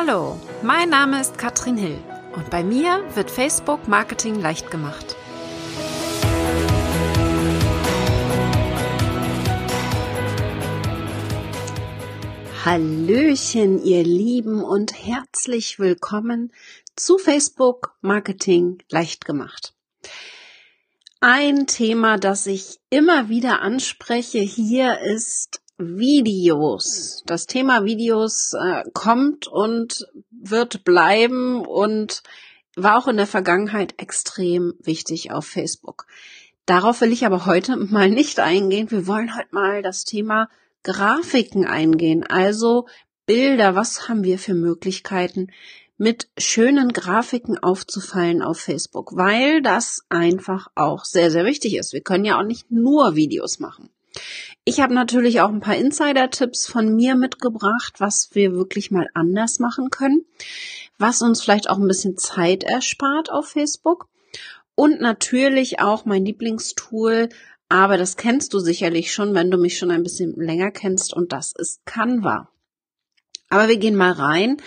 Hallo, 0.00 0.38
mein 0.62 0.90
Name 0.90 1.20
ist 1.20 1.38
Katrin 1.38 1.76
Hill 1.76 1.98
und 2.36 2.50
bei 2.50 2.62
mir 2.62 3.02
wird 3.16 3.32
Facebook 3.32 3.88
Marketing 3.88 4.40
leicht 4.40 4.70
gemacht. 4.70 5.16
Hallöchen, 12.64 13.82
ihr 13.82 14.04
Lieben 14.04 14.62
und 14.62 14.92
herzlich 15.04 15.80
willkommen 15.80 16.52
zu 16.94 17.18
Facebook 17.18 17.96
Marketing 18.00 18.78
leicht 18.90 19.24
gemacht. 19.24 19.74
Ein 21.18 21.66
Thema, 21.66 22.18
das 22.18 22.46
ich 22.46 22.78
immer 22.88 23.28
wieder 23.30 23.62
anspreche 23.62 24.38
hier 24.38 25.00
ist 25.00 25.60
Videos. 25.78 27.22
Das 27.26 27.46
Thema 27.46 27.84
Videos 27.84 28.52
äh, 28.52 28.82
kommt 28.92 29.46
und 29.46 30.08
wird 30.30 30.84
bleiben 30.84 31.64
und 31.64 32.24
war 32.74 32.98
auch 32.98 33.06
in 33.06 33.16
der 33.16 33.28
Vergangenheit 33.28 33.94
extrem 33.98 34.74
wichtig 34.80 35.30
auf 35.30 35.46
Facebook. 35.46 36.06
Darauf 36.66 37.00
will 37.00 37.12
ich 37.12 37.24
aber 37.24 37.46
heute 37.46 37.76
mal 37.90 38.10
nicht 38.10 38.40
eingehen. 38.40 38.90
Wir 38.90 39.06
wollen 39.06 39.36
heute 39.36 39.48
mal 39.52 39.82
das 39.82 40.04
Thema 40.04 40.48
Grafiken 40.82 41.64
eingehen. 41.64 42.24
Also 42.24 42.86
Bilder, 43.24 43.76
was 43.76 44.08
haben 44.08 44.24
wir 44.24 44.38
für 44.38 44.54
Möglichkeiten, 44.54 45.48
mit 45.96 46.28
schönen 46.38 46.92
Grafiken 46.92 47.58
aufzufallen 47.58 48.42
auf 48.42 48.58
Facebook, 48.58 49.16
weil 49.16 49.62
das 49.62 50.04
einfach 50.08 50.68
auch 50.74 51.04
sehr, 51.04 51.30
sehr 51.30 51.44
wichtig 51.44 51.76
ist. 51.76 51.92
Wir 51.92 52.00
können 52.00 52.24
ja 52.24 52.38
auch 52.38 52.44
nicht 52.44 52.70
nur 52.70 53.14
Videos 53.14 53.58
machen. 53.58 53.90
Ich 54.64 54.80
habe 54.80 54.92
natürlich 54.92 55.40
auch 55.40 55.48
ein 55.48 55.60
paar 55.60 55.76
Insider-Tipps 55.76 56.66
von 56.66 56.94
mir 56.94 57.14
mitgebracht, 57.14 57.94
was 57.98 58.30
wir 58.32 58.52
wirklich 58.52 58.90
mal 58.90 59.08
anders 59.14 59.58
machen 59.58 59.90
können, 59.90 60.26
was 60.98 61.22
uns 61.22 61.42
vielleicht 61.42 61.70
auch 61.70 61.78
ein 61.78 61.88
bisschen 61.88 62.18
Zeit 62.18 62.64
erspart 62.64 63.30
auf 63.30 63.48
Facebook 63.48 64.08
und 64.74 65.00
natürlich 65.00 65.80
auch 65.80 66.04
mein 66.04 66.24
Lieblingstool, 66.24 67.28
aber 67.68 67.96
das 67.96 68.16
kennst 68.16 68.54
du 68.54 68.60
sicherlich 68.60 69.12
schon, 69.12 69.34
wenn 69.34 69.50
du 69.50 69.58
mich 69.58 69.76
schon 69.76 69.90
ein 69.90 70.02
bisschen 70.02 70.34
länger 70.36 70.70
kennst 70.70 71.14
und 71.14 71.32
das 71.32 71.52
ist 71.52 71.84
Canva. 71.84 72.48
Aber 73.50 73.68
wir 73.68 73.78
gehen 73.78 73.96
mal 73.96 74.12
rein. 74.12 74.58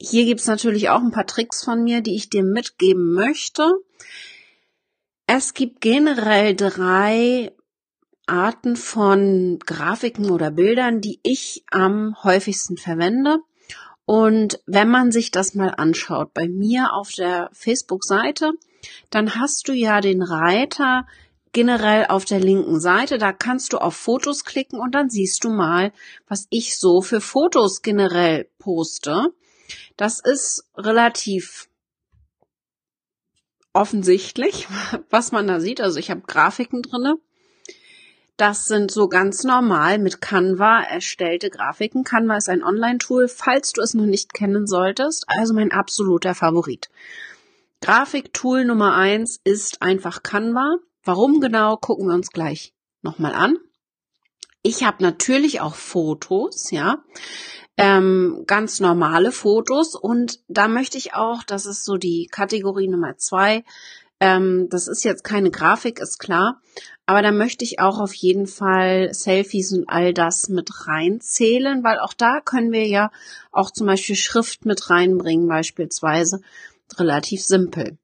Hier 0.00 0.24
gibt's 0.24 0.46
natürlich 0.46 0.88
auch 0.88 1.00
ein 1.00 1.12
paar 1.12 1.26
Tricks 1.26 1.64
von 1.64 1.82
mir, 1.82 2.00
die 2.00 2.16
ich 2.16 2.28
dir 2.28 2.42
mitgeben 2.42 3.12
möchte. 3.12 3.72
Es 5.26 5.54
gibt 5.54 5.80
generell 5.80 6.54
drei 6.54 7.52
Arten 8.26 8.76
von 8.76 9.58
Grafiken 9.64 10.30
oder 10.30 10.50
Bildern, 10.50 11.00
die 11.00 11.20
ich 11.22 11.64
am 11.70 12.16
häufigsten 12.22 12.76
verwende. 12.76 13.38
Und 14.06 14.60
wenn 14.66 14.88
man 14.88 15.12
sich 15.12 15.30
das 15.30 15.54
mal 15.54 15.74
anschaut, 15.76 16.34
bei 16.34 16.48
mir 16.48 16.92
auf 16.92 17.12
der 17.12 17.50
Facebook-Seite, 17.52 18.52
dann 19.10 19.34
hast 19.36 19.68
du 19.68 19.72
ja 19.72 20.00
den 20.00 20.22
Reiter 20.22 21.06
generell 21.52 22.06
auf 22.06 22.24
der 22.24 22.40
linken 22.40 22.80
Seite. 22.80 23.16
Da 23.16 23.32
kannst 23.32 23.72
du 23.72 23.78
auf 23.78 23.96
Fotos 23.96 24.44
klicken 24.44 24.78
und 24.78 24.94
dann 24.94 25.08
siehst 25.08 25.44
du 25.44 25.50
mal, 25.50 25.92
was 26.28 26.46
ich 26.50 26.78
so 26.78 27.00
für 27.00 27.20
Fotos 27.20 27.80
generell 27.80 28.50
poste. 28.58 29.32
Das 29.96 30.20
ist 30.20 30.68
relativ 30.76 31.68
offensichtlich, 33.72 34.68
was 35.10 35.32
man 35.32 35.46
da 35.46 35.60
sieht. 35.60 35.80
Also 35.80 35.98
ich 35.98 36.10
habe 36.10 36.22
Grafiken 36.26 36.82
drinne 36.82 37.16
das 38.36 38.66
sind 38.66 38.90
so 38.90 39.08
ganz 39.08 39.44
normal 39.44 39.98
mit 39.98 40.20
Canva 40.20 40.82
erstellte 40.82 41.50
Grafiken. 41.50 42.04
Canva 42.04 42.36
ist 42.36 42.48
ein 42.48 42.64
Online-Tool, 42.64 43.28
falls 43.28 43.72
du 43.72 43.80
es 43.80 43.94
noch 43.94 44.06
nicht 44.06 44.34
kennen 44.34 44.66
solltest, 44.66 45.24
also 45.28 45.54
mein 45.54 45.70
absoluter 45.70 46.34
Favorit. 46.34 46.88
Grafiktool 47.80 48.64
Nummer 48.64 48.94
eins 48.94 49.40
ist 49.44 49.82
einfach 49.82 50.22
Canva. 50.22 50.78
Warum 51.04 51.40
genau, 51.40 51.76
gucken 51.76 52.08
wir 52.08 52.14
uns 52.14 52.30
gleich 52.30 52.72
nochmal 53.02 53.34
an. 53.34 53.58
Ich 54.62 54.82
habe 54.82 55.02
natürlich 55.02 55.60
auch 55.60 55.74
Fotos, 55.74 56.70
ja, 56.70 57.04
ähm, 57.76 58.44
ganz 58.46 58.80
normale 58.80 59.30
Fotos 59.30 59.94
und 59.94 60.40
da 60.48 60.68
möchte 60.68 60.96
ich 60.96 61.14
auch, 61.14 61.42
das 61.42 61.66
ist 61.66 61.84
so 61.84 61.96
die 61.96 62.28
Kategorie 62.32 62.88
Nummer 62.88 63.16
zwei, 63.18 63.64
ähm, 64.20 64.68
das 64.70 64.88
ist 64.88 65.04
jetzt 65.04 65.22
keine 65.22 65.50
Grafik, 65.50 66.00
ist 66.00 66.18
klar. 66.18 66.62
Aber 67.06 67.20
da 67.20 67.32
möchte 67.32 67.64
ich 67.64 67.80
auch 67.80 68.00
auf 68.00 68.14
jeden 68.14 68.46
Fall 68.46 69.12
Selfies 69.12 69.72
und 69.72 69.88
all 69.88 70.14
das 70.14 70.48
mit 70.48 70.88
reinzählen, 70.88 71.84
weil 71.84 71.98
auch 71.98 72.14
da 72.14 72.40
können 72.40 72.72
wir 72.72 72.86
ja 72.86 73.10
auch 73.52 73.70
zum 73.70 73.86
Beispiel 73.86 74.16
Schrift 74.16 74.64
mit 74.64 74.88
reinbringen, 74.88 75.46
beispielsweise. 75.46 76.40
Relativ 76.96 77.42
simpel. 77.42 77.98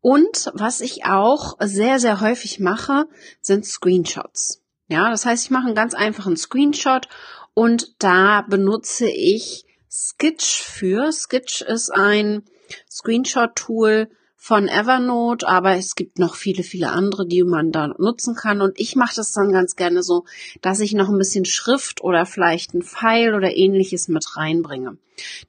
Und 0.00 0.52
was 0.54 0.80
ich 0.80 1.04
auch 1.04 1.56
sehr, 1.60 1.98
sehr 1.98 2.20
häufig 2.20 2.60
mache, 2.60 3.08
sind 3.40 3.66
Screenshots. 3.66 4.62
Ja, 4.86 5.10
das 5.10 5.26
heißt, 5.26 5.44
ich 5.44 5.50
mache 5.50 5.66
einen 5.66 5.74
ganz 5.74 5.94
einfachen 5.94 6.36
Screenshot 6.36 7.08
und 7.54 7.94
da 7.98 8.42
benutze 8.42 9.08
ich 9.08 9.64
Skitch 9.90 10.62
für. 10.62 11.10
Skitch 11.12 11.62
ist 11.62 11.90
ein 11.90 12.44
Screenshot-Tool, 12.90 14.08
von 14.40 14.68
Evernote, 14.68 15.46
aber 15.48 15.76
es 15.76 15.96
gibt 15.96 16.20
noch 16.20 16.36
viele, 16.36 16.62
viele 16.62 16.90
andere, 16.90 17.26
die 17.26 17.42
man 17.42 17.72
da 17.72 17.88
nutzen 17.88 18.36
kann. 18.36 18.62
Und 18.62 18.78
ich 18.78 18.94
mache 18.94 19.16
das 19.16 19.32
dann 19.32 19.50
ganz 19.50 19.74
gerne 19.74 20.04
so, 20.04 20.24
dass 20.62 20.78
ich 20.78 20.94
noch 20.94 21.08
ein 21.08 21.18
bisschen 21.18 21.44
Schrift 21.44 22.02
oder 22.02 22.24
vielleicht 22.24 22.72
ein 22.72 22.82
Pfeil 22.82 23.34
oder 23.34 23.54
ähnliches 23.54 24.06
mit 24.06 24.36
reinbringe. 24.36 24.96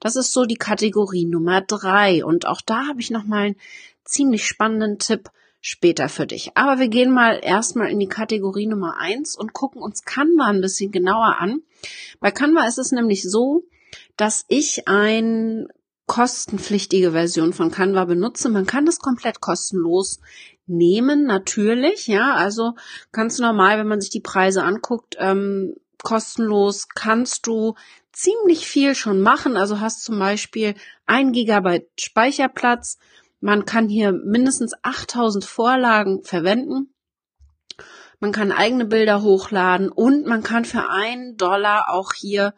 Das 0.00 0.16
ist 0.16 0.32
so 0.32 0.44
die 0.44 0.56
Kategorie 0.56 1.24
Nummer 1.24 1.60
drei. 1.60 2.24
Und 2.24 2.46
auch 2.46 2.60
da 2.60 2.88
habe 2.88 3.00
ich 3.00 3.12
noch 3.12 3.24
mal 3.24 3.44
einen 3.44 3.56
ziemlich 4.04 4.44
spannenden 4.44 4.98
Tipp 4.98 5.30
später 5.60 6.08
für 6.08 6.26
dich. 6.26 6.50
Aber 6.56 6.80
wir 6.80 6.88
gehen 6.88 7.12
mal 7.12 7.38
erstmal 7.40 7.90
in 7.90 8.00
die 8.00 8.08
Kategorie 8.08 8.66
Nummer 8.66 8.96
eins 8.98 9.36
und 9.36 9.52
gucken 9.52 9.80
uns 9.80 10.04
Canva 10.04 10.46
ein 10.46 10.60
bisschen 10.60 10.90
genauer 10.90 11.36
an. 11.38 11.62
Bei 12.18 12.32
Canva 12.32 12.66
ist 12.66 12.78
es 12.78 12.90
nämlich 12.90 13.22
so, 13.22 13.62
dass 14.16 14.44
ich 14.48 14.88
ein 14.88 15.68
kostenpflichtige 16.10 17.12
Version 17.12 17.52
von 17.52 17.70
Canva 17.70 18.04
benutze. 18.04 18.48
Man 18.48 18.66
kann 18.66 18.84
das 18.84 18.98
komplett 18.98 19.40
kostenlos 19.40 20.18
nehmen, 20.66 21.24
natürlich, 21.24 22.08
ja. 22.08 22.34
Also 22.34 22.72
ganz 23.12 23.38
normal, 23.38 23.78
wenn 23.78 23.86
man 23.86 24.00
sich 24.00 24.10
die 24.10 24.20
Preise 24.20 24.64
anguckt, 24.64 25.14
ähm, 25.20 25.76
kostenlos 26.02 26.88
kannst 26.88 27.46
du 27.46 27.76
ziemlich 28.12 28.66
viel 28.66 28.96
schon 28.96 29.20
machen. 29.20 29.56
Also 29.56 29.78
hast 29.78 30.02
zum 30.02 30.18
Beispiel 30.18 30.74
ein 31.06 31.30
Gigabyte 31.30 31.86
Speicherplatz. 31.96 32.98
Man 33.38 33.64
kann 33.64 33.88
hier 33.88 34.10
mindestens 34.10 34.72
8000 34.82 35.44
Vorlagen 35.44 36.24
verwenden. 36.24 36.92
Man 38.18 38.32
kann 38.32 38.50
eigene 38.50 38.84
Bilder 38.84 39.22
hochladen 39.22 39.90
und 39.90 40.26
man 40.26 40.42
kann 40.42 40.64
für 40.64 40.90
einen 40.90 41.36
Dollar 41.36 41.84
auch 41.88 42.14
hier 42.14 42.52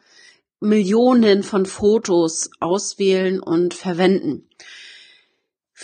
Millionen 0.62 1.42
von 1.42 1.66
Fotos 1.66 2.50
auswählen 2.60 3.40
und 3.40 3.74
verwenden. 3.74 4.48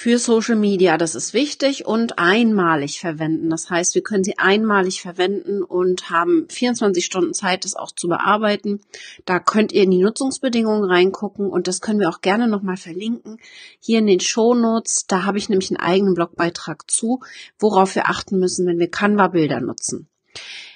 Für 0.01 0.21
Social 0.21 0.55
Media, 0.55 0.97
das 0.97 1.17
ist 1.17 1.35
wichtig 1.35 1.85
und 1.85 2.21
einmalig 2.21 3.01
verwenden. 3.01 3.51
Das 3.51 3.69
heißt, 3.69 3.97
wir 3.97 4.03
können 4.05 4.23
sie 4.23 4.39
einmalig 4.39 5.03
verwenden 5.03 5.65
und 5.65 6.11
haben 6.11 6.47
24 6.49 7.05
Stunden 7.05 7.35
Zeit, 7.35 7.65
das 7.65 7.75
auch 7.75 7.91
zu 7.91 8.07
bearbeiten. 8.07 8.81
Da 9.25 9.41
könnt 9.41 9.73
ihr 9.73 9.83
in 9.83 9.91
die 9.91 10.01
Nutzungsbedingungen 10.01 10.89
reingucken 10.89 11.51
und 11.51 11.67
das 11.67 11.81
können 11.81 11.99
wir 11.99 12.09
auch 12.09 12.21
gerne 12.21 12.47
nochmal 12.47 12.77
verlinken. 12.77 13.39
Hier 13.81 13.99
in 13.99 14.07
den 14.07 14.21
Show 14.21 14.55
Notes, 14.55 15.07
da 15.09 15.25
habe 15.25 15.39
ich 15.39 15.49
nämlich 15.49 15.73
einen 15.73 15.81
eigenen 15.81 16.15
Blogbeitrag 16.15 16.89
zu, 16.89 17.19
worauf 17.59 17.97
wir 17.97 18.09
achten 18.09 18.39
müssen, 18.39 18.65
wenn 18.69 18.79
wir 18.79 18.89
Canva-Bilder 18.89 19.61
nutzen. 19.61 20.09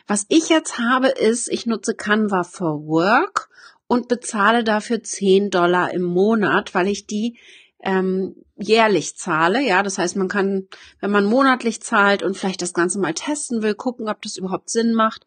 Was 0.09 0.27
ich 0.29 0.49
jetzt 0.49 0.81
habe, 0.81 1.07
ist, 1.07 1.49
ich 1.49 1.67
nutze 1.67 1.95
Canva 1.95 2.43
for 2.43 2.85
Work 2.89 3.49
und 3.93 4.09
bezahle 4.09 4.65
dafür 4.65 5.03
10 5.03 5.51
Dollar 5.51 5.93
im 5.93 6.01
Monat, 6.01 6.75
weil 6.75 6.89
ich 6.89 7.07
die 7.07 7.39
ähm, 7.83 8.35
jährlich 8.57 9.19
zahle. 9.19 9.61
Ja, 9.61 9.83
das 9.83 9.99
heißt, 9.99 10.17
man 10.17 10.29
kann, 10.29 10.67
wenn 11.01 11.11
man 11.11 11.27
monatlich 11.27 11.83
zahlt 11.83 12.23
und 12.23 12.35
vielleicht 12.35 12.63
das 12.63 12.73
Ganze 12.73 12.99
mal 12.99 13.13
testen 13.13 13.63
will, 13.63 13.75
gucken, 13.75 14.09
ob 14.09 14.23
das 14.23 14.39
überhaupt 14.39 14.71
Sinn 14.71 14.95
macht, 14.95 15.27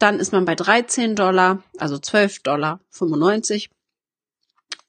dann 0.00 0.18
ist 0.18 0.32
man 0.32 0.44
bei 0.44 0.56
13 0.56 1.14
Dollar, 1.14 1.62
also 1.78 1.98
12 1.98 2.42
Dollar 2.42 2.80
95 2.90 3.70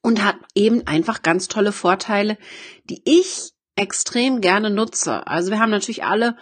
und 0.01 0.23
hat 0.23 0.37
eben 0.55 0.87
einfach 0.87 1.21
ganz 1.21 1.47
tolle 1.47 1.73
Vorteile, 1.73 2.39
die 2.85 3.03
ich 3.05 3.51
extrem 3.75 4.41
gerne 4.41 4.71
nutze. 4.71 5.27
Also 5.27 5.51
wir 5.51 5.59
haben 5.59 5.69
natürlich 5.69 6.03
alle 6.03 6.37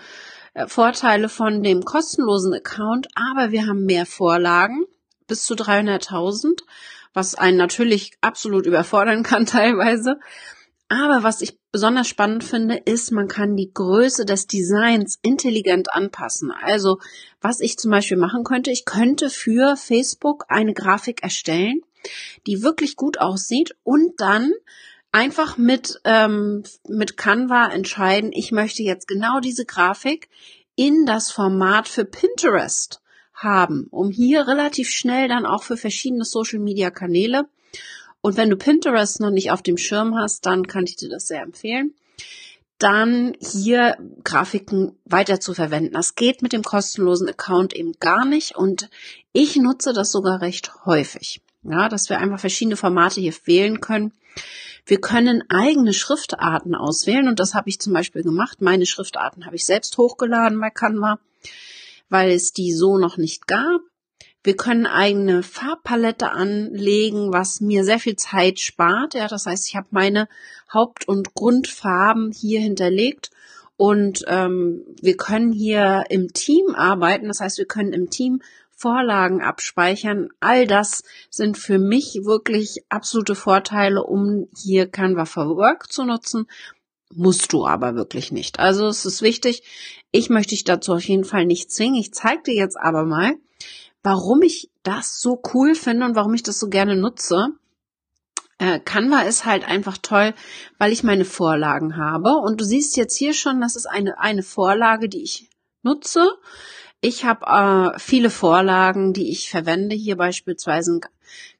äh, 0.54 0.66
Vorteile 0.66 1.28
von 1.28 1.62
dem 1.62 1.84
kostenlosen 1.84 2.54
Account, 2.54 3.10
aber 3.16 3.52
wir 3.52 3.68
haben 3.68 3.84
mehr 3.84 4.06
Vorlagen 4.06 4.86
bis 5.30 5.46
zu 5.46 5.54
300.000, 5.54 6.64
was 7.14 7.36
einen 7.36 7.58
natürlich 7.58 8.12
absolut 8.20 8.66
überfordern 8.66 9.24
kann 9.24 9.46
teilweise. 9.46 10.20
Aber 10.90 11.22
was 11.22 11.42
ich 11.42 11.58
besonders 11.72 12.08
spannend 12.08 12.44
finde, 12.44 12.76
ist, 12.76 13.12
man 13.12 13.28
kann 13.28 13.56
die 13.56 13.72
Größe 13.72 14.26
des 14.26 14.48
Designs 14.48 15.20
intelligent 15.22 15.94
anpassen. 15.94 16.52
Also, 16.52 16.98
was 17.42 17.60
ich 17.60 17.78
zum 17.78 17.92
Beispiel 17.92 18.18
machen 18.18 18.44
könnte, 18.44 18.72
ich 18.72 18.86
könnte 18.86 19.30
für 19.30 19.78
Facebook 19.78 20.46
eine 20.50 20.74
Grafik 20.74 21.22
erstellen, 21.22 21.82
die 22.48 22.64
wirklich 22.64 22.96
gut 22.96 23.20
aussieht 23.20 23.76
und 23.84 24.20
dann 24.20 24.52
einfach 25.12 25.58
mit, 25.58 26.00
ähm, 26.06 26.64
mit 26.88 27.18
Canva 27.18 27.68
entscheiden, 27.68 28.32
ich 28.34 28.52
möchte 28.52 28.82
jetzt 28.82 29.08
genau 29.08 29.40
diese 29.40 29.66
Grafik 29.66 30.28
in 30.76 31.06
das 31.06 31.32
Format 31.32 31.88
für 31.88 32.06
Pinterest 32.06 33.02
haben, 33.40 33.88
um 33.92 34.12
hier 34.12 34.48
relativ 34.48 34.90
schnell 34.90 35.28
dann 35.28 35.46
auch 35.46 35.64
für 35.64 35.78
verschiedene 35.78 36.26
Social 36.26 36.60
Media 36.60 36.92
Kanäle 36.92 37.48
und 38.22 38.38
wenn 38.38 38.50
du 38.50 38.58
Pinterest 38.58 39.20
noch 39.20 39.32
nicht 39.32 39.52
auf 39.52 39.62
dem 39.62 39.78
Schirm 39.78 40.16
hast, 40.16 40.46
dann 40.46 40.68
kann 40.68 40.84
ich 40.84 40.96
dir 40.96 41.10
das 41.10 41.28
sehr 41.28 41.42
empfehlen. 41.42 41.94
Dann 42.78 43.34
hier 43.40 43.98
Grafiken 44.24 44.98
weiter 45.06 45.40
zu 45.40 45.54
verwenden. 45.54 45.94
Das 45.94 46.16
geht 46.16 46.42
mit 46.42 46.54
dem 46.54 46.64
kostenlosen 46.64 47.28
Account 47.28 47.74
eben 47.74 47.94
gar 48.00 48.26
nicht 48.26 48.56
und 48.56 48.90
ich 49.34 49.56
nutze 49.58 49.94
das 49.94 50.12
sogar 50.12 50.42
recht 50.42 50.86
häufig. 50.86 51.42
Ja, 51.64 51.90
dass 51.90 52.10
wir 52.10 52.20
einfach 52.20 52.40
verschiedene 52.40 52.78
Formate 52.78 53.20
hier 53.20 53.34
wählen 53.44 53.82
können. 53.82 54.14
Wir 54.86 55.02
können 55.02 55.44
eigene 55.50 55.94
Schriftarten 55.94 56.74
auswählen 56.74 57.28
und 57.28 57.40
das 57.40 57.54
habe 57.54 57.70
ich 57.70 57.82
zum 57.82 57.92
Beispiel 57.92 58.24
gemacht. 58.24 58.62
Meine 58.62 58.86
Schriftarten 58.86 59.46
habe 59.46 59.58
ich 59.58 59.66
selbst 59.66 59.98
hochgeladen 59.98 60.60
bei 60.60 60.70
Canva, 60.70 61.20
weil 62.10 62.32
es 62.32 62.52
die 62.54 62.74
so 62.74 62.98
noch 62.98 63.18
nicht 63.18 63.48
gab. 63.48 63.82
Wir 64.44 64.56
können 64.56 64.88
eigene 64.88 65.44
Farbpalette 65.44 66.32
anlegen, 66.32 67.34
was 67.34 67.60
mir 67.60 67.84
sehr 67.84 68.00
viel 68.00 68.16
Zeit 68.16 68.60
spart. 68.60 69.14
Ja, 69.14 69.28
das 69.28 69.46
heißt, 69.46 69.68
ich 69.68 69.76
habe 69.76 69.88
meine 69.92 70.28
Haupt- 70.74 71.08
und 71.08 71.34
Grundfarben 71.34 72.32
hier 72.32 72.62
hinterlegt 72.62 73.32
und 73.76 74.24
ähm, 74.28 74.84
wir 75.02 75.18
können 75.18 75.52
hier 75.52 76.06
im 76.10 76.34
Team 76.34 76.74
arbeiten. 76.74 77.28
Das 77.28 77.42
heißt, 77.42 77.58
wir 77.58 77.66
können 77.66 77.94
im 77.94 78.10
Team 78.10 78.42
Vorlagen 78.72 79.42
abspeichern. 79.42 80.30
All 80.40 80.66
das 80.66 81.04
sind 81.30 81.58
für 81.58 81.80
mich 81.80 82.22
wirklich 82.24 82.86
absolute 82.88 83.36
Vorteile, 83.36 84.04
um 84.04 84.48
hier 84.56 84.88
Canva 84.88 85.26
for 85.26 85.58
Work 85.58 85.92
zu 85.92 86.06
nutzen. 86.06 86.48
Musst 87.14 87.54
du 87.54 87.66
aber 87.66 87.96
wirklich 87.96 88.32
nicht. 88.32 88.60
Also 88.60 88.88
es 88.88 89.06
ist 89.06 89.22
wichtig. 89.22 89.64
Ich 90.12 90.30
möchte 90.30 90.52
dich 90.52 90.64
dazu 90.64 90.94
auf 90.94 91.04
jeden 91.04 91.26
Fall 91.26 91.46
nicht 91.46 91.72
zwingen. 91.72 92.00
Ich 92.00 92.14
zeige 92.14 92.44
dir 92.44 92.56
jetzt 92.56 92.78
aber 92.78 93.04
mal, 93.04 93.36
warum 94.04 94.42
ich 94.42 94.70
das 94.84 95.20
so 95.20 95.42
cool 95.54 95.76
finde 95.76 96.06
und 96.06 96.16
warum 96.16 96.34
ich 96.34 96.44
das 96.44 96.60
so 96.60 96.70
gerne 96.70 96.96
nutze. 96.96 97.50
Äh, 98.60 98.80
Canva 98.80 99.22
ist 99.22 99.46
halt 99.46 99.66
einfach 99.68 99.98
toll, 99.98 100.34
weil 100.78 100.92
ich 100.92 101.04
meine 101.04 101.26
Vorlagen 101.26 101.98
habe. 101.98 102.36
Und 102.36 102.62
du 102.62 102.66
siehst 102.66 102.98
jetzt 102.98 103.18
hier 103.18 103.34
schon, 103.34 103.62
das 103.62 103.76
ist 103.76 103.86
eine, 103.88 104.20
eine 104.20 104.44
Vorlage, 104.44 105.10
die 105.10 105.24
ich 105.24 105.50
nutze. 105.82 106.30
Ich 107.02 107.26
habe 107.26 107.94
äh, 107.96 108.00
viele 108.00 108.30
Vorlagen, 108.30 109.14
die 109.14 109.32
ich 109.32 109.50
verwende. 109.50 109.96
Hier 109.96 110.18
beispielsweise 110.18 110.96
ein 110.96 111.02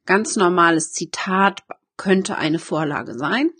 ganz 0.04 0.36
normales 0.36 0.92
Zitat 0.92 1.62
könnte 1.96 2.36
eine 2.36 2.58
Vorlage 2.58 3.16
sein. 3.18 3.50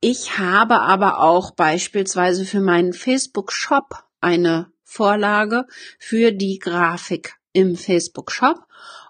Ich 0.00 0.38
habe 0.38 0.80
aber 0.80 1.20
auch 1.20 1.50
beispielsweise 1.50 2.44
für 2.44 2.60
meinen 2.60 2.92
Facebook 2.92 3.50
Shop 3.50 4.04
eine 4.20 4.70
Vorlage 4.84 5.66
für 5.98 6.30
die 6.30 6.60
Grafik 6.60 7.34
im 7.52 7.76
Facebook 7.76 8.30
Shop. 8.30 8.66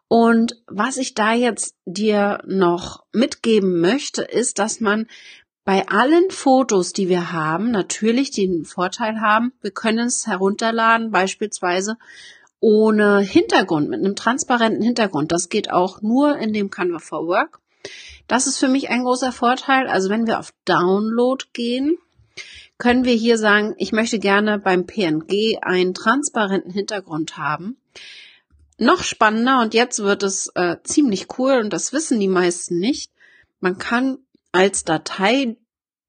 Und 0.09 0.63
was 0.67 0.97
ich 0.97 1.13
da 1.13 1.35
jetzt 1.35 1.75
dir 1.85 2.43
noch 2.47 3.05
mitgeben 3.13 3.81
möchte, 3.81 4.23
ist, 4.23 4.59
dass 4.59 4.81
man 4.81 5.07
bei 5.67 5.87
allen 5.89 6.31
Fotos, 6.31 6.95
die 6.95 7.11
wir 7.11 7.33
haben, 7.33 7.71
natürlich 7.71 8.31
den 8.31 8.65
Vorteil 8.65 9.21
haben, 9.21 9.53
wir 9.61 9.71
können 9.71 10.07
es 10.07 10.27
herunterladen, 10.27 11.11
beispielsweise 11.11 11.99
ohne 12.61 13.21
Hintergrund, 13.21 13.91
mit 13.91 14.01
einem 14.01 14.17
transparenten 14.17 14.83
Hintergrund. 14.83 15.31
Das 15.31 15.51
geht 15.51 15.71
auch 15.71 16.01
nur 16.01 16.39
in 16.39 16.55
dem 16.55 16.71
Canva 16.71 16.99
for 16.99 17.27
Work. 17.27 17.61
Das 18.29 18.47
ist 18.47 18.59
für 18.59 18.69
mich 18.69 18.91
ein 18.91 19.03
großer 19.03 19.33
Vorteil. 19.33 19.89
Also 19.89 20.09
wenn 20.11 20.27
wir 20.27 20.39
auf 20.39 20.53
Download 20.65 21.45
gehen, 21.53 21.99
können 22.79 23.05
wir 23.05 23.15
hier 23.15 23.39
sagen, 23.39 23.75
ich 23.79 23.91
möchte 23.91 24.21
gerne 24.21 24.59
beim 24.59 24.87
PNG 24.87 25.59
einen 25.63 25.95
transparenten 25.95 26.71
Hintergrund 26.71 27.37
haben 27.37 27.77
noch 28.79 29.03
spannender 29.03 29.61
und 29.61 29.75
jetzt 29.75 29.99
wird 29.99 30.23
es 30.23 30.51
äh, 30.55 30.77
ziemlich 30.85 31.27
cool 31.39 31.55
und 31.55 31.73
das 31.73 31.93
wissen 31.93 32.21
die 32.21 32.29
meisten 32.29 32.79
nicht. 32.79 33.13
Man 33.61 33.79
kann 33.79 34.19
als 34.53 34.85
Datei, 34.85 35.57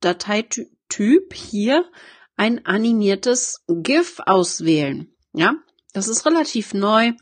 Dateityp 0.01 1.33
hier 1.33 1.83
ein 2.38 2.65
animiertes 2.65 3.63
GIF 3.68 4.22
auswählen. 4.25 5.12
Ja, 5.33 5.56
das 5.94 6.07
ist 6.07 6.25
relativ 6.25 6.74
neu, 6.74 7.13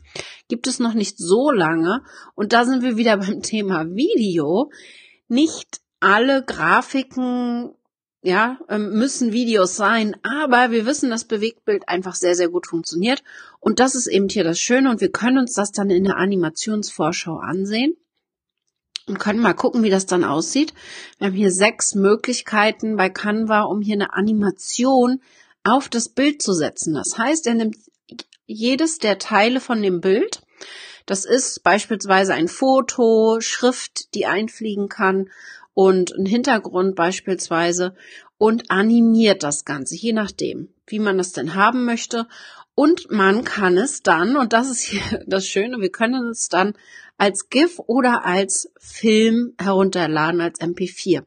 gibt 0.48 0.66
es 0.66 0.78
noch 0.78 0.94
nicht 0.94 1.18
so 1.18 1.50
lange 1.50 2.02
und 2.34 2.52
da 2.52 2.64
sind 2.64 2.82
wir 2.82 2.96
wieder 2.96 3.16
beim 3.18 3.42
Thema 3.42 3.86
Video. 3.86 4.70
Nicht 5.28 5.80
alle 6.00 6.44
Grafiken 6.44 7.74
ja, 8.20 8.58
ähm, 8.68 8.98
müssen 8.98 9.32
Videos 9.32 9.76
sein, 9.76 10.16
aber 10.22 10.70
wir 10.72 10.86
wissen, 10.86 11.10
dass 11.10 11.24
Bewegtbild 11.24 11.88
einfach 11.88 12.14
sehr, 12.14 12.34
sehr 12.34 12.48
gut 12.48 12.66
funktioniert. 12.66 13.22
Und 13.60 13.78
das 13.78 13.94
ist 13.94 14.08
eben 14.08 14.28
hier 14.28 14.44
das 14.44 14.58
Schöne 14.58 14.90
und 14.90 15.00
wir 15.00 15.12
können 15.12 15.38
uns 15.38 15.54
das 15.54 15.70
dann 15.70 15.90
in 15.90 16.04
der 16.04 16.16
Animationsvorschau 16.16 17.36
ansehen 17.36 17.96
und 19.06 19.18
können 19.18 19.40
mal 19.40 19.54
gucken, 19.54 19.82
wie 19.82 19.90
das 19.90 20.06
dann 20.06 20.24
aussieht. 20.24 20.74
Wir 21.18 21.28
haben 21.28 21.34
hier 21.34 21.52
sechs 21.52 21.94
Möglichkeiten 21.94 22.96
bei 22.96 23.08
Canva, 23.08 23.62
um 23.62 23.80
hier 23.80 23.94
eine 23.94 24.12
Animation 24.12 25.20
auf 25.62 25.88
das 25.88 26.08
Bild 26.08 26.42
zu 26.42 26.52
setzen. 26.52 26.94
Das 26.94 27.18
heißt, 27.18 27.46
er 27.46 27.54
nimmt 27.54 27.76
jedes 28.48 28.98
der 28.98 29.18
Teile 29.18 29.60
von 29.60 29.80
dem 29.80 30.00
Bild. 30.00 30.40
Das 31.06 31.24
ist 31.24 31.62
beispielsweise 31.62 32.34
ein 32.34 32.48
Foto, 32.48 33.40
Schrift, 33.40 34.14
die 34.14 34.26
einfliegen 34.26 34.88
kann 34.88 35.30
und 35.74 36.12
ein 36.16 36.26
Hintergrund 36.26 36.96
beispielsweise 36.96 37.94
und 38.36 38.70
animiert 38.70 39.42
das 39.42 39.64
Ganze, 39.64 39.94
je 39.94 40.12
nachdem, 40.12 40.68
wie 40.86 40.98
man 40.98 41.18
das 41.18 41.32
denn 41.32 41.54
haben 41.54 41.84
möchte. 41.84 42.26
Und 42.74 43.10
man 43.10 43.44
kann 43.44 43.76
es 43.76 44.02
dann, 44.02 44.36
und 44.36 44.52
das 44.52 44.70
ist 44.70 44.82
hier 44.82 45.22
das 45.26 45.46
Schöne, 45.46 45.80
wir 45.80 45.90
können 45.90 46.28
es 46.30 46.48
dann 46.48 46.74
als 47.16 47.48
GIF 47.48 47.78
oder 47.86 48.24
als 48.24 48.70
Film 48.78 49.54
herunterladen, 49.58 50.40
als 50.40 50.60
MP4. 50.60 51.24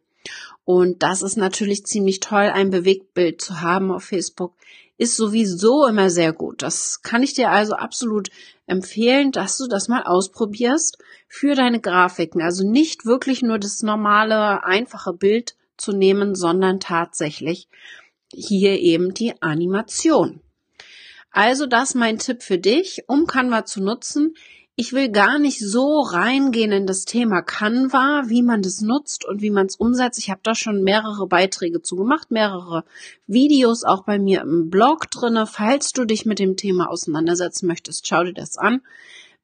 Und 0.63 1.03
das 1.03 1.21
ist 1.21 1.37
natürlich 1.37 1.85
ziemlich 1.85 2.19
toll, 2.19 2.49
ein 2.53 2.69
Bewegtbild 2.69 3.41
zu 3.41 3.61
haben 3.61 3.91
auf 3.91 4.03
Facebook. 4.03 4.53
Ist 5.01 5.17
sowieso 5.17 5.87
immer 5.87 6.11
sehr 6.11 6.31
gut. 6.31 6.61
Das 6.61 7.01
kann 7.01 7.23
ich 7.23 7.33
dir 7.33 7.49
also 7.49 7.73
absolut 7.73 8.29
empfehlen, 8.67 9.31
dass 9.31 9.57
du 9.57 9.65
das 9.65 9.87
mal 9.87 10.03
ausprobierst 10.03 10.99
für 11.27 11.55
deine 11.55 11.79
Grafiken. 11.79 12.39
Also 12.39 12.63
nicht 12.63 13.07
wirklich 13.07 13.41
nur 13.41 13.57
das 13.57 13.81
normale, 13.81 14.63
einfache 14.63 15.11
Bild 15.13 15.55
zu 15.75 15.91
nehmen, 15.91 16.35
sondern 16.35 16.79
tatsächlich 16.79 17.67
hier 18.31 18.79
eben 18.79 19.15
die 19.15 19.41
Animation. 19.41 20.39
Also 21.31 21.65
das 21.65 21.95
mein 21.95 22.19
Tipp 22.19 22.43
für 22.43 22.59
dich, 22.59 23.05
um 23.07 23.25
Canva 23.25 23.65
zu 23.65 23.81
nutzen. 23.81 24.35
Ich 24.77 24.93
will 24.93 25.11
gar 25.11 25.37
nicht 25.37 25.59
so 25.59 25.99
reingehen 25.99 26.71
in 26.71 26.87
das 26.87 27.03
Thema 27.03 27.41
Canva, 27.41 28.23
wie 28.27 28.41
man 28.41 28.61
das 28.61 28.79
nutzt 28.79 29.25
und 29.25 29.41
wie 29.41 29.49
man 29.49 29.65
es 29.67 29.75
umsetzt. 29.75 30.17
Ich 30.17 30.29
habe 30.29 30.39
da 30.43 30.55
schon 30.55 30.81
mehrere 30.81 31.27
Beiträge 31.27 31.81
zu 31.81 31.97
gemacht, 31.97 32.31
mehrere 32.31 32.85
Videos 33.27 33.83
auch 33.83 34.05
bei 34.05 34.17
mir 34.17 34.41
im 34.41 34.69
Blog 34.69 35.11
drinne. 35.11 35.45
Falls 35.45 35.91
du 35.91 36.05
dich 36.05 36.25
mit 36.25 36.39
dem 36.39 36.55
Thema 36.55 36.89
auseinandersetzen 36.89 37.67
möchtest, 37.67 38.07
schau 38.07 38.23
dir 38.23 38.33
das 38.33 38.57
an. 38.57 38.81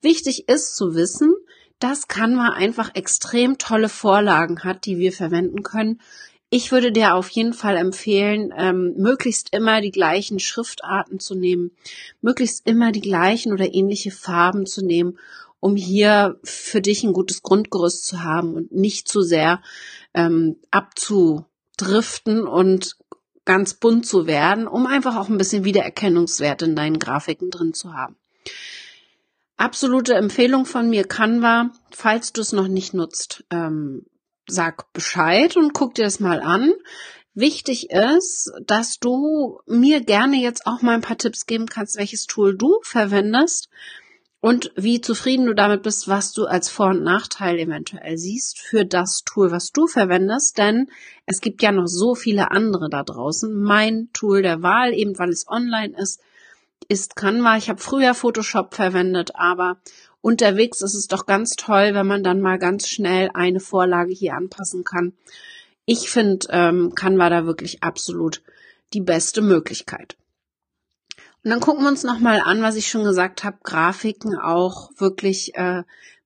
Wichtig 0.01 0.47
ist 0.47 0.77
zu 0.77 0.95
wissen, 0.95 1.35
dass 1.79 2.07
Canva 2.07 2.53
einfach 2.53 2.95
extrem 2.95 3.57
tolle 3.57 3.89
Vorlagen 3.89 4.63
hat, 4.63 4.85
die 4.85 4.97
wir 4.97 5.11
verwenden 5.11 5.61
können. 5.61 5.99
Ich 6.49 6.71
würde 6.71 6.93
dir 6.93 7.15
auf 7.15 7.29
jeden 7.29 7.53
Fall 7.53 7.75
empfehlen, 7.75 8.53
ähm, 8.55 8.93
möglichst 8.95 9.53
immer 9.53 9.81
die 9.81 9.91
gleichen 9.91 10.39
Schriftarten 10.39 11.19
zu 11.19 11.35
nehmen, 11.35 11.71
möglichst 12.21 12.65
immer 12.65 12.93
die 12.93 13.01
gleichen 13.01 13.51
oder 13.51 13.73
ähnliche 13.73 14.11
Farben 14.11 14.65
zu 14.65 14.85
nehmen, 14.85 15.19
um 15.59 15.75
hier 15.75 16.39
für 16.43 16.79
dich 16.79 17.03
ein 17.03 17.11
gutes 17.11 17.41
Grundgerüst 17.41 18.05
zu 18.05 18.23
haben 18.23 18.53
und 18.53 18.71
nicht 18.71 19.09
zu 19.09 19.21
sehr 19.21 19.61
ähm, 20.13 20.55
abzudriften 20.71 22.47
und 22.47 22.95
ganz 23.43 23.73
bunt 23.73 24.05
zu 24.05 24.25
werden, 24.25 24.67
um 24.67 24.87
einfach 24.87 25.17
auch 25.17 25.27
ein 25.27 25.37
bisschen 25.37 25.65
Wiedererkennungswert 25.65 26.61
in 26.61 26.77
deinen 26.77 26.99
Grafiken 26.99 27.49
drin 27.49 27.73
zu 27.73 27.93
haben. 27.93 28.15
Absolute 29.57 30.13
Empfehlung 30.13 30.65
von 30.65 30.89
mir 30.89 31.03
Canva, 31.03 31.71
falls 31.91 32.31
du 32.31 32.41
es 32.41 32.53
noch 32.53 32.67
nicht 32.67 32.93
nutzt. 32.93 33.43
Ähm, 33.49 34.05
sag 34.47 34.91
Bescheid 34.93 35.55
und 35.57 35.73
guck 35.73 35.95
dir 35.95 36.05
das 36.05 36.19
mal 36.19 36.41
an. 36.41 36.73
Wichtig 37.33 37.91
ist, 37.91 38.51
dass 38.65 38.97
du 38.97 39.59
mir 39.67 40.01
gerne 40.01 40.37
jetzt 40.37 40.65
auch 40.65 40.81
mal 40.81 40.95
ein 40.95 41.01
paar 41.01 41.17
Tipps 41.19 41.45
geben 41.45 41.67
kannst, 41.67 41.97
welches 41.97 42.25
Tool 42.25 42.57
du 42.57 42.79
verwendest. 42.81 43.69
und 44.39 44.71
wie 44.75 45.01
zufrieden 45.01 45.47
du 45.47 45.53
damit 45.55 45.81
bist, 45.83 46.07
was 46.07 46.31
du 46.31 46.45
als 46.45 46.69
Vor- 46.69 46.91
und 46.91 47.03
Nachteil 47.03 47.57
eventuell 47.59 48.17
siehst 48.17 48.59
für 48.59 48.85
das 48.85 49.23
Tool, 49.25 49.51
was 49.51 49.71
du 49.71 49.87
verwendest, 49.87 50.57
denn 50.57 50.87
es 51.25 51.41
gibt 51.41 51.61
ja 51.63 51.71
noch 51.71 51.87
so 51.87 52.15
viele 52.15 52.51
andere 52.51 52.87
da 52.89 53.03
draußen. 53.03 53.51
Mein 53.61 54.09
Tool 54.13 54.43
der 54.43 54.61
Wahl, 54.61 54.93
eben 54.93 55.17
weil 55.17 55.29
es 55.29 55.47
online 55.47 55.95
ist, 55.97 56.21
ist 56.87 57.15
Canva. 57.15 57.57
Ich 57.57 57.69
habe 57.69 57.81
früher 57.81 58.13
Photoshop 58.13 58.75
verwendet, 58.75 59.31
aber 59.35 59.79
unterwegs 60.27 60.81
ist 60.81 60.93
es 60.93 61.07
doch 61.07 61.25
ganz 61.25 61.55
toll, 61.55 61.93
wenn 61.93 62.05
man 62.05 62.21
dann 62.21 62.41
mal 62.41 62.59
ganz 62.59 62.89
schnell 62.89 63.29
eine 63.33 63.61
Vorlage 63.61 64.11
hier 64.11 64.33
anpassen 64.33 64.83
kann. 64.83 65.13
Ich 65.85 66.09
finde 66.09 66.47
ähm, 66.49 66.95
Canva 66.95 67.29
da 67.29 67.45
wirklich 67.45 67.81
absolut 67.81 68.41
die 68.93 68.99
beste 68.99 69.41
Möglichkeit. 69.41 70.17
Und 71.45 71.51
dann 71.51 71.61
gucken 71.61 71.83
wir 71.83 71.87
uns 71.87 72.03
nochmal 72.03 72.41
an, 72.43 72.61
was 72.61 72.75
ich 72.75 72.89
schon 72.89 73.05
gesagt 73.05 73.45
habe, 73.45 73.59
Grafiken 73.63 74.37
auch 74.37 74.91
wirklich 74.97 75.55
äh, 75.55 75.83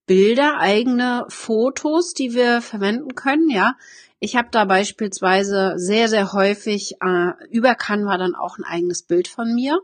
Bilder, 0.08 0.58
eigene 0.58 1.26
Fotos, 1.30 2.16
die 2.16 2.34
wir 2.34 2.64
verwenden 2.64 3.14
können, 3.14 3.52
ja. 3.52 3.76
Ich 4.20 4.36
habe 4.36 4.48
da 4.52 4.66
beispielsweise 4.66 5.74
sehr, 5.76 6.10
sehr 6.10 6.34
häufig 6.34 6.96
äh, 7.02 7.34
über 7.52 7.76
Canva 7.76 8.18
dann 8.18 8.34
auch 8.34 8.58
ein 8.58 8.64
eigenes 8.64 9.04
Bild 9.04 9.28
von 9.28 9.54
mir 9.54 9.80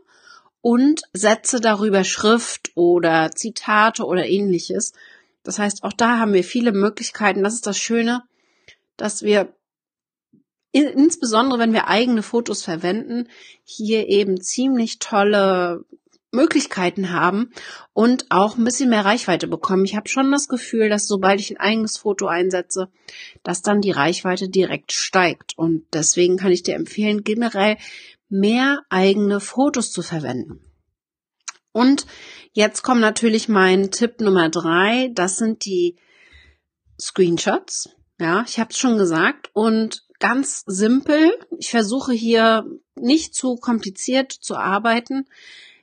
und 0.68 1.00
setze 1.14 1.62
darüber 1.62 2.04
Schrift 2.04 2.72
oder 2.74 3.30
Zitate 3.30 4.04
oder 4.04 4.28
ähnliches. 4.28 4.92
Das 5.42 5.58
heißt, 5.58 5.82
auch 5.82 5.94
da 5.94 6.18
haben 6.18 6.34
wir 6.34 6.44
viele 6.44 6.72
Möglichkeiten. 6.72 7.42
Das 7.42 7.54
ist 7.54 7.66
das 7.66 7.78
Schöne, 7.78 8.22
dass 8.98 9.22
wir 9.22 9.54
insbesondere 10.70 11.58
wenn 11.58 11.72
wir 11.72 11.88
eigene 11.88 12.22
Fotos 12.22 12.62
verwenden, 12.62 13.30
hier 13.64 14.08
eben 14.08 14.42
ziemlich 14.42 14.98
tolle 14.98 15.86
Möglichkeiten 16.32 17.12
haben 17.12 17.50
und 17.94 18.26
auch 18.28 18.58
ein 18.58 18.64
bisschen 18.64 18.90
mehr 18.90 19.06
Reichweite 19.06 19.46
bekommen. 19.46 19.86
Ich 19.86 19.96
habe 19.96 20.10
schon 20.10 20.30
das 20.30 20.48
Gefühl, 20.48 20.90
dass 20.90 21.06
sobald 21.06 21.40
ich 21.40 21.50
ein 21.50 21.60
eigenes 21.60 21.96
Foto 21.96 22.26
einsetze, 22.26 22.90
dass 23.42 23.62
dann 23.62 23.80
die 23.80 23.92
Reichweite 23.92 24.50
direkt 24.50 24.92
steigt. 24.92 25.56
Und 25.56 25.86
deswegen 25.94 26.36
kann 26.36 26.52
ich 26.52 26.62
dir 26.62 26.74
empfehlen, 26.74 27.24
generell 27.24 27.78
mehr 28.28 28.80
eigene 28.88 29.40
Fotos 29.40 29.92
zu 29.92 30.02
verwenden. 30.02 30.60
Und 31.72 32.06
jetzt 32.52 32.82
kommt 32.82 33.00
natürlich 33.00 33.48
mein 33.48 33.90
Tipp 33.90 34.20
Nummer 34.20 34.48
drei. 34.48 35.10
Das 35.14 35.36
sind 35.36 35.64
die 35.64 35.96
Screenshots. 37.00 37.90
Ja, 38.18 38.44
ich 38.46 38.58
habe 38.58 38.70
es 38.70 38.78
schon 38.78 38.98
gesagt. 38.98 39.50
Und 39.52 40.04
ganz 40.18 40.64
simpel. 40.66 41.30
Ich 41.58 41.70
versuche 41.70 42.12
hier 42.12 42.66
nicht 42.96 43.34
zu 43.34 43.56
kompliziert 43.56 44.32
zu 44.32 44.56
arbeiten. 44.56 45.26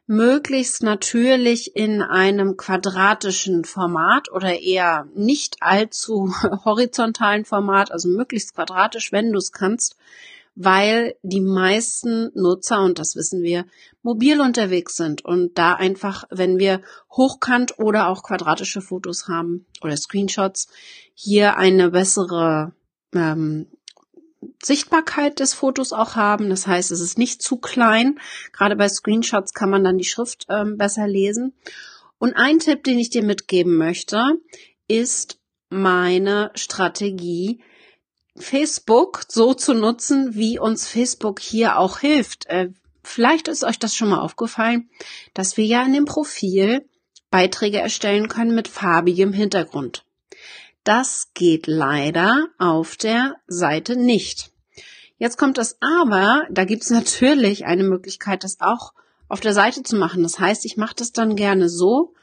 Möglichst 0.07 0.83
natürlich 0.83 1.75
in 1.75 2.03
einem 2.03 2.57
quadratischen 2.57 3.63
Format 3.63 4.31
oder 4.31 4.59
eher 4.59 5.07
nicht 5.15 5.57
allzu 5.61 6.31
horizontalen 6.65 7.45
Format, 7.45 7.91
also 7.91 8.09
möglichst 8.09 8.53
quadratisch, 8.53 9.11
wenn 9.11 9.31
du 9.31 9.39
es 9.39 9.51
kannst, 9.51 9.95
weil 10.55 11.15
die 11.21 11.41
meisten 11.41 12.31
Nutzer, 12.33 12.81
und 12.81 12.97
das 12.97 13.15
wissen 13.15 13.43
wir, 13.43 13.65
mobil 14.01 14.39
unterwegs 14.39 14.95
sind 14.95 15.23
und 15.23 15.57
da 15.57 15.73
einfach, 15.73 16.23
wenn 16.31 16.57
wir 16.57 16.81
hochkant 17.11 17.77
oder 17.77 18.07
auch 18.07 18.23
quadratische 18.23 18.81
Fotos 18.81 19.27
haben 19.27 19.65
oder 19.81 19.97
Screenshots, 19.97 20.67
hier 21.13 21.57
eine 21.57 21.91
bessere 21.91 22.73
ähm, 23.13 23.67
Sichtbarkeit 24.63 25.39
des 25.39 25.53
Fotos 25.53 25.91
auch 25.91 26.15
haben. 26.15 26.49
Das 26.49 26.67
heißt, 26.67 26.91
es 26.91 27.01
ist 27.01 27.17
nicht 27.17 27.41
zu 27.41 27.57
klein. 27.57 28.19
Gerade 28.53 28.75
bei 28.75 28.87
Screenshots 28.87 29.53
kann 29.53 29.69
man 29.69 29.83
dann 29.83 29.97
die 29.97 30.05
Schrift 30.05 30.45
ähm, 30.49 30.77
besser 30.77 31.07
lesen. 31.07 31.53
Und 32.17 32.33
ein 32.33 32.59
Tipp, 32.59 32.83
den 32.83 32.97
ich 32.97 33.09
dir 33.09 33.23
mitgeben 33.23 33.75
möchte, 33.75 34.23
ist 34.87 35.39
meine 35.69 36.51
Strategie, 36.55 37.61
Facebook 38.35 39.23
so 39.27 39.53
zu 39.53 39.73
nutzen, 39.73 40.35
wie 40.35 40.59
uns 40.59 40.87
Facebook 40.87 41.39
hier 41.39 41.77
auch 41.77 41.99
hilft. 41.99 42.47
Äh, 42.47 42.69
vielleicht 43.03 43.47
ist 43.47 43.63
euch 43.63 43.79
das 43.79 43.95
schon 43.95 44.09
mal 44.09 44.19
aufgefallen, 44.19 44.89
dass 45.33 45.57
wir 45.57 45.65
ja 45.65 45.83
in 45.83 45.93
dem 45.93 46.05
Profil 46.05 46.85
Beiträge 47.31 47.79
erstellen 47.79 48.27
können 48.27 48.55
mit 48.55 48.67
farbigem 48.67 49.33
Hintergrund. 49.33 50.05
Das 50.83 51.31
geht 51.33 51.67
leider 51.67 52.47
auf 52.59 52.95
der 52.95 53.35
Seite 53.47 53.95
nicht. 53.95 54.51
Jetzt 55.17 55.37
kommt 55.37 55.57
das 55.57 55.77
aber, 55.81 56.43
da 56.51 56.65
gibt 56.65 56.83
es 56.83 56.89
natürlich 56.89 57.65
eine 57.65 57.83
Möglichkeit, 57.83 58.43
das 58.43 58.57
auch 58.59 58.93
auf 59.27 59.39
der 59.39 59.53
Seite 59.53 59.81
zu 59.83 59.95
machen. 59.95 60.23
Das 60.23 60.39
heißt, 60.39 60.65
ich 60.65 60.77
mache 60.77 60.95
das 60.95 61.11
dann 61.11 61.35
gerne 61.35 61.69
so, 61.69 62.13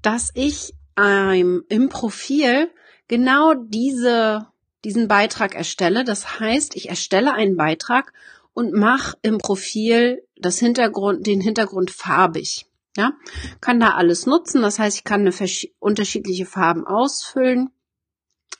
dass 0.00 0.30
ich 0.34 0.74
ähm, 0.96 1.64
im 1.68 1.88
Profil 1.88 2.70
genau 3.08 3.54
diese, 3.54 4.46
diesen 4.84 5.08
Beitrag 5.08 5.54
erstelle. 5.54 6.04
Das 6.04 6.38
heißt, 6.40 6.76
ich 6.76 6.88
erstelle 6.88 7.32
einen 7.32 7.56
Beitrag 7.56 8.12
und 8.52 8.72
mache 8.72 9.16
im 9.22 9.38
Profil 9.38 10.22
das 10.36 10.58
Hintergrund, 10.58 11.26
den 11.26 11.40
Hintergrund 11.40 11.90
farbig. 11.90 12.66
Ja, 12.96 13.12
kann 13.60 13.80
da 13.80 13.94
alles 13.94 14.26
nutzen. 14.26 14.62
Das 14.62 14.78
heißt, 14.78 14.96
ich 14.98 15.04
kann 15.04 15.22
eine 15.22 15.34
unterschiedliche 15.80 16.46
Farben 16.46 16.86
ausfüllen, 16.86 17.70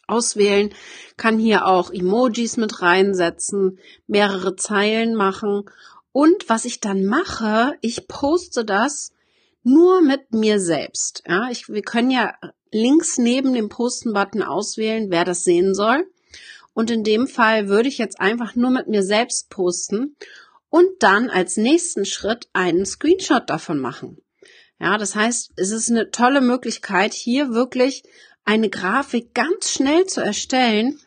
auswählen, 0.08 0.74
kann 1.16 1.38
hier 1.38 1.66
auch 1.66 1.92
Emojis 1.92 2.56
mit 2.56 2.82
reinsetzen, 2.82 3.78
mehrere 4.08 4.56
Zeilen 4.56 5.14
machen. 5.14 5.70
Und 6.10 6.48
was 6.48 6.64
ich 6.64 6.80
dann 6.80 7.04
mache, 7.04 7.74
ich 7.80 8.08
poste 8.08 8.64
das 8.64 9.12
nur 9.62 10.00
mit 10.00 10.32
mir 10.32 10.60
selbst. 10.60 11.22
Ja, 11.26 11.48
ich, 11.50 11.68
wir 11.68 11.82
können 11.82 12.10
ja 12.10 12.34
links 12.72 13.18
neben 13.18 13.54
dem 13.54 13.68
Posten-Button 13.68 14.42
auswählen, 14.42 15.10
wer 15.10 15.24
das 15.24 15.44
sehen 15.44 15.74
soll. 15.74 16.06
Und 16.74 16.90
in 16.90 17.04
dem 17.04 17.26
Fall 17.26 17.68
würde 17.68 17.88
ich 17.88 17.98
jetzt 17.98 18.20
einfach 18.20 18.54
nur 18.54 18.70
mit 18.70 18.88
mir 18.88 19.02
selbst 19.02 19.48
posten 19.48 20.16
und 20.68 20.88
dann 20.98 21.30
als 21.30 21.56
nächsten 21.56 22.04
Schritt 22.04 22.48
einen 22.52 22.84
Screenshot 22.84 23.48
davon 23.48 23.78
machen. 23.78 24.18
Ja, 24.80 24.98
das 24.98 25.14
heißt, 25.14 25.52
es 25.56 25.70
ist 25.70 25.90
eine 25.90 26.10
tolle 26.10 26.40
Möglichkeit, 26.40 27.14
hier 27.14 27.50
wirklich 27.50 28.02
eine 28.44 28.68
Grafik 28.68 29.32
ganz 29.34 29.70
schnell 29.70 30.04
zu 30.06 30.20
erstellen, 30.20 31.00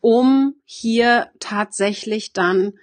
um 0.00 0.54
hier 0.64 1.30
tatsächlich 1.40 2.32
dann 2.32 2.74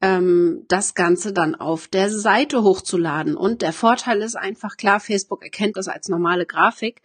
ähm, 0.00 0.64
das 0.68 0.94
Ganze 0.94 1.32
dann 1.32 1.54
auf 1.54 1.88
der 1.88 2.10
Seite 2.10 2.62
hochzuladen. 2.62 3.36
Und 3.36 3.62
der 3.62 3.72
Vorteil 3.72 4.22
ist 4.22 4.34
einfach 4.34 4.76
klar, 4.76 4.98
Facebook 4.98 5.42
erkennt 5.42 5.76
das 5.76 5.88
als 5.88 6.08
normale 6.08 6.46
Grafik, 6.46 7.02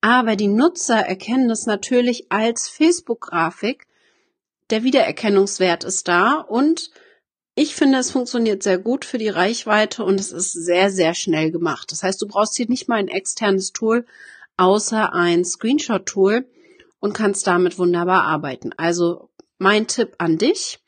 aber 0.00 0.34
die 0.34 0.48
Nutzer 0.48 0.98
erkennen 0.98 1.48
das 1.48 1.66
natürlich 1.66 2.32
als 2.32 2.68
Facebook-Grafik. 2.68 3.86
Der 4.70 4.84
Wiedererkennungswert 4.84 5.84
ist 5.84 6.06
da 6.06 6.34
und 6.34 6.90
ich 7.56 7.74
finde, 7.74 7.98
es 7.98 8.12
funktioniert 8.12 8.62
sehr 8.62 8.78
gut 8.78 9.04
für 9.04 9.18
die 9.18 9.28
Reichweite 9.28 10.04
und 10.04 10.20
es 10.20 10.30
ist 10.30 10.52
sehr, 10.52 10.90
sehr 10.90 11.14
schnell 11.14 11.50
gemacht. 11.50 11.90
Das 11.90 12.02
heißt, 12.02 12.22
du 12.22 12.28
brauchst 12.28 12.56
hier 12.56 12.68
nicht 12.68 12.88
mal 12.88 12.96
ein 12.96 13.08
externes 13.08 13.72
Tool, 13.72 14.06
außer 14.56 15.12
ein 15.12 15.44
Screenshot-Tool 15.44 16.48
und 17.00 17.12
kannst 17.12 17.46
damit 17.46 17.78
wunderbar 17.78 18.22
arbeiten. 18.22 18.72
Also 18.76 19.30
mein 19.58 19.88
Tipp 19.88 20.14
an 20.18 20.38
dich 20.38 20.78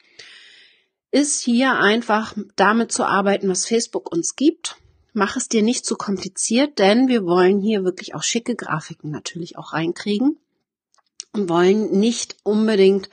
ist 1.11 1.43
hier 1.43 1.73
einfach 1.73 2.35
damit 2.57 2.93
zu 2.93 3.05
arbeiten, 3.05 3.49
was 3.49 3.67
Facebook 3.67 4.11
uns 4.13 4.37
gibt. 4.37 4.77
Mach 5.13 5.37
es 5.37 5.49
dir 5.49 5.63
nicht 5.63 5.85
zu 5.85 5.97
kompliziert, 5.97 6.79
denn 6.79 7.09
wir 7.09 7.25
wollen 7.25 7.61
hier 7.61 7.85
wirklich 7.85 8.15
auch 8.15 8.23
schicke 8.23 8.55
Grafiken 8.55 9.11
natürlich 9.11 9.59
auch 9.59 9.75
reinkriegen 9.75 10.39
und 11.35 11.49
wollen 11.49 11.99
nicht 11.99 12.37
unbedingt 12.45 13.11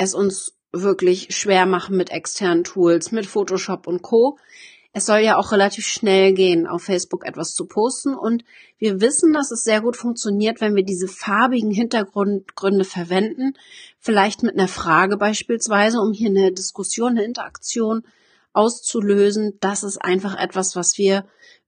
es 0.00 0.14
uns 0.14 0.56
wirklich 0.72 1.36
schwer 1.36 1.66
machen 1.66 1.96
mit 1.96 2.10
externen 2.10 2.64
Tools, 2.64 3.12
mit 3.12 3.26
Photoshop 3.26 3.86
und 3.86 4.02
Co. 4.02 4.38
Es 4.92 5.06
soll 5.06 5.18
ja 5.18 5.36
auch 5.36 5.52
relativ 5.52 5.86
schnell 5.86 6.32
gehen, 6.32 6.66
auf 6.66 6.82
Facebook 6.82 7.24
etwas 7.24 7.54
zu 7.54 7.66
posten 7.66 8.14
und 8.14 8.44
wir 8.78 9.00
wissen, 9.00 9.32
dass 9.32 9.50
es 9.50 9.62
sehr 9.62 9.82
gut 9.82 9.96
funktioniert, 9.96 10.60
wenn 10.60 10.74
wir 10.74 10.84
diese 10.84 11.06
farbigen 11.06 11.70
Hintergründe 11.70 12.84
verwenden, 12.84 13.52
vielleicht 13.98 14.42
mit 14.42 14.54
einer 14.54 14.68
Frage 14.68 15.16
beispielsweise, 15.16 16.00
um 16.00 16.12
hier 16.12 16.30
eine 16.30 16.50
Diskussion, 16.50 17.12
eine 17.12 17.24
Interaktion 17.24 18.02
auszulösen. 18.52 19.58
Das 19.60 19.84
ist 19.84 19.98
einfach 19.98 20.36
etwas, 20.36 20.74
was 20.74 20.98
wir 20.98 21.24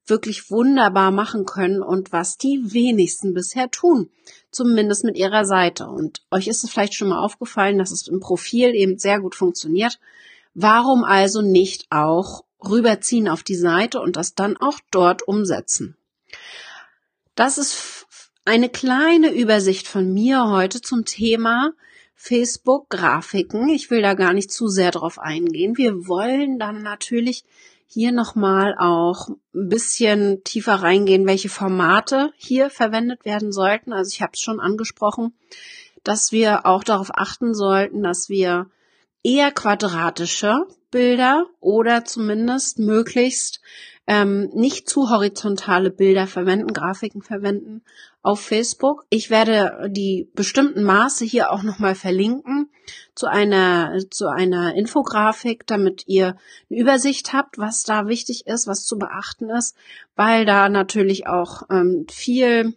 wirklich 0.07 0.51
wunderbar 0.51 1.11
machen 1.11 1.45
können 1.47 1.83
und 1.83 2.13
was 2.13 2.37
die 2.37 2.61
wenigsten 2.73 3.35
bisher 3.35 3.71
tun, 3.71 4.11
zumindest 4.51 5.05
mit 5.05 5.17
ihrer 5.17 5.45
Seite. 5.45 5.87
Und 5.87 6.23
euch 6.31 6.49
ist 6.49 6.65
es 6.65 6.71
vielleicht 6.71 6.95
schon 6.95 7.09
mal 7.09 7.21
aufgefallen, 7.21 7.79
dass 7.79 7.91
es 7.91 8.09
im 8.09 8.21
Profil 8.21 8.75
eben 8.75 8.99
sehr 8.99 9.21
gut 9.21 9.35
funktioniert. 9.35 9.99
Warum 10.55 11.05
also 11.05 11.41
nicht 11.41 11.87
auch 11.91 12.45
rüberziehen 12.65 13.29
auf 13.29 13.43
die 13.43 13.57
Seite 13.57 14.01
und 14.01 14.17
das 14.17 14.35
dann 14.35 14.57
auch 14.57 14.79
dort 14.91 15.27
umsetzen. 15.27 15.97
Das 17.35 17.59
ist 17.59 18.07
eine 18.45 18.69
kleine 18.69 19.33
Übersicht 19.33 19.87
von 19.87 20.13
mir 20.13 20.49
heute 20.49 20.81
zum 20.81 21.05
Thema 21.05 21.73
Facebook 22.15 22.89
Grafiken. 22.89 23.69
Ich 23.69 23.91
will 23.91 24.03
da 24.03 24.15
gar 24.15 24.33
nicht 24.33 24.53
zu 24.53 24.69
sehr 24.69 24.91
drauf 24.91 25.19
eingehen. 25.19 25.77
Wir 25.77 26.07
wollen 26.07 26.59
dann 26.59 26.83
natürlich 26.83 27.45
hier 27.93 28.11
nochmal 28.11 28.75
auch 28.79 29.29
ein 29.55 29.69
bisschen 29.69 30.43
tiefer 30.45 30.77
reingehen, 30.77 31.27
welche 31.27 31.51
Formate 31.51 32.33
hier 32.37 32.71
verwendet 32.71 33.27
werden 33.27 33.53
sollten. 33.53 33.93
Also 33.93 34.11
ich 34.15 34.23
habe 34.23 34.33
es 34.33 34.41
schon 34.41 34.61
angesprochen, 34.61 35.35
dass 36.03 36.33
wir 36.33 36.65
auch 36.65 36.85
darauf 36.85 37.11
achten 37.13 37.53
sollten, 37.55 38.03
dass 38.03 38.31
wir 38.31 38.71
eher 39.23 39.53
quadratische 39.53 40.67
Bilder 40.91 41.47
oder 41.61 42.07
zumindest 42.07 42.79
möglichst 42.79 43.61
ähm, 44.07 44.51
nicht 44.53 44.89
zu 44.89 45.11
horizontale 45.11 45.91
Bilder 45.91 46.27
verwenden, 46.27 46.73
Grafiken 46.73 47.23
verwenden 47.23 47.83
auf 48.21 48.41
Facebook. 48.41 49.05
Ich 49.11 49.31
werde 49.31 49.89
die 49.91 50.29
bestimmten 50.35 50.83
Maße 50.83 51.25
hier 51.25 51.53
auch 51.53 51.63
nochmal 51.63 51.95
verlinken 51.95 52.69
zu 53.15 53.27
einer, 53.27 53.97
zu 54.11 54.29
einer 54.29 54.75
Infografik, 54.75 55.67
damit 55.67 56.05
ihr 56.07 56.37
eine 56.69 56.81
Übersicht 56.81 57.33
habt, 57.33 57.59
was 57.59 57.85
da 57.85 58.07
wichtig 58.09 58.47
ist, 58.47 58.67
was 58.67 58.85
zu 58.85 58.99
beachten 58.99 59.51
ist, 59.51 59.77
weil 60.17 60.45
da 60.45 60.69
natürlich 60.69 61.27
auch 61.27 61.63
ähm, 61.71 62.07
viel 62.11 62.75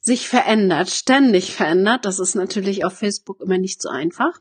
sich 0.00 0.26
verändert, 0.26 0.88
ständig 0.88 1.54
verändert. 1.54 2.06
Das 2.06 2.18
ist 2.18 2.34
natürlich 2.34 2.84
auf 2.84 2.94
Facebook 2.94 3.42
immer 3.42 3.58
nicht 3.58 3.82
so 3.82 3.90
einfach. 3.90 4.40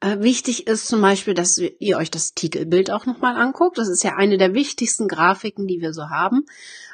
Äh, 0.00 0.20
wichtig 0.20 0.66
ist 0.66 0.88
zum 0.88 1.00
Beispiel, 1.00 1.32
dass 1.32 1.58
ihr 1.58 1.96
euch 1.96 2.10
das 2.10 2.34
Titelbild 2.34 2.90
auch 2.90 3.06
nochmal 3.06 3.36
anguckt. 3.36 3.78
Das 3.78 3.88
ist 3.88 4.04
ja 4.04 4.16
eine 4.16 4.36
der 4.36 4.52
wichtigsten 4.52 5.08
Grafiken, 5.08 5.66
die 5.66 5.80
wir 5.80 5.94
so 5.94 6.10
haben. 6.10 6.44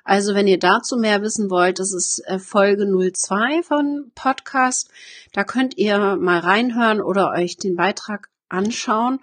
Also 0.04 0.34
wenn 0.34 0.46
ihr 0.46 0.58
dazu 0.58 0.96
mehr 0.96 1.20
wissen 1.22 1.50
wollt, 1.50 1.78
das 1.78 1.92
ist 1.92 2.20
äh, 2.26 2.38
Folge 2.38 2.86
02 2.86 3.62
von 3.64 4.12
Podcast. 4.14 4.90
Da 5.32 5.42
könnt 5.42 5.76
ihr 5.78 6.16
mal 6.16 6.38
reinhören 6.38 7.00
oder 7.00 7.30
euch 7.30 7.56
den 7.56 7.74
Beitrag 7.74 8.28
anschauen, 8.48 9.18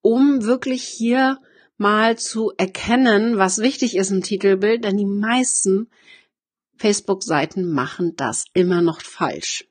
um 0.00 0.44
wirklich 0.44 0.84
hier 0.84 1.38
mal 1.76 2.16
zu 2.16 2.52
erkennen, 2.56 3.36
was 3.36 3.58
wichtig 3.58 3.96
ist 3.96 4.10
im 4.10 4.22
Titelbild, 4.22 4.84
denn 4.84 4.96
die 4.96 5.04
meisten 5.04 5.88
Facebook-Seiten 6.76 7.70
machen 7.70 8.14
das 8.16 8.46
immer 8.52 8.82
noch 8.82 9.00
falsch. 9.00 9.67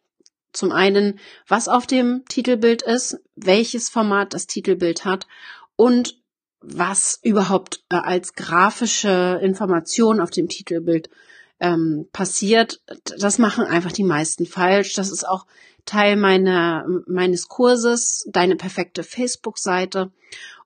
Zum 0.57 0.71
einen, 0.71 1.19
was 1.47 1.67
auf 1.67 1.85
dem 1.85 2.23
Titelbild 2.27 2.81
ist, 2.81 3.19
welches 3.35 3.89
Format 3.89 4.33
das 4.33 4.47
Titelbild 4.47 5.05
hat 5.05 5.27
und 5.75 6.19
was 6.61 7.19
überhaupt 7.21 7.83
äh, 7.89 7.97
als 7.97 8.33
grafische 8.33 9.39
Information 9.43 10.19
auf 10.19 10.31
dem 10.31 10.49
Titelbild 10.49 11.11
ähm, 11.59 12.07
passiert. 12.11 12.81
Das 13.03 13.37
machen 13.37 13.65
einfach 13.65 13.91
die 13.91 14.03
meisten 14.03 14.47
falsch. 14.47 14.93
Das 14.93 15.11
ist 15.11 15.27
auch 15.27 15.45
Teil 15.85 16.15
meiner, 16.15 16.87
meines 17.05 17.49
Kurses, 17.49 18.27
deine 18.31 18.55
perfekte 18.55 19.03
Facebook-Seite. 19.03 20.11